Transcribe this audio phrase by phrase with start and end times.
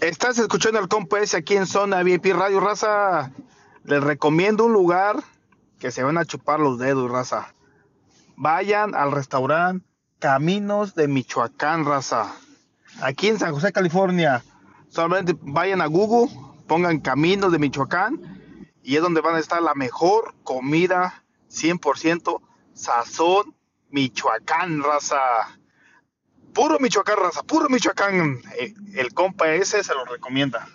[0.00, 3.32] Estás escuchando al compa aquí en Zona VIP Radio Raza.
[3.84, 5.24] Les recomiendo un lugar
[5.78, 7.54] que se van a chupar los dedos, raza.
[8.36, 9.86] Vayan al restaurante
[10.18, 12.34] Caminos de Michoacán, raza.
[13.00, 14.44] Aquí en San José, California.
[14.90, 16.30] Solamente vayan a Google,
[16.66, 18.20] pongan Caminos de Michoacán
[18.82, 22.42] y es donde van a estar la mejor comida 100%
[22.74, 23.56] sazón
[23.88, 25.18] Michoacán, raza.
[26.56, 28.40] Puro Michoacán, raza, puro Michoacán.
[28.58, 30.66] Eh, El compa ese se lo recomienda.